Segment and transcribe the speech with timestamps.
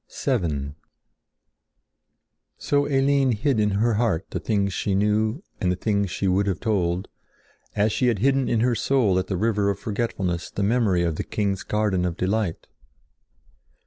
[0.25, 0.73] VII
[2.57, 6.47] So Eline hid in her heart the things she knew and the things she would
[6.47, 7.07] have told,
[7.75, 11.17] as she had hidden in her soul at the river of forgetfulness the memory of
[11.17, 12.65] the king's garden of delight.